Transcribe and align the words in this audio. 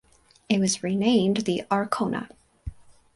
It 0.49 0.59
was 0.59 0.81
renamed 0.81 1.43
the 1.45 1.63
"Arkona". 1.69 2.27